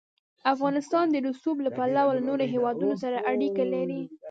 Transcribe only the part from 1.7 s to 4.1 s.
پلوه له نورو هېوادونو سره اړیکې لري.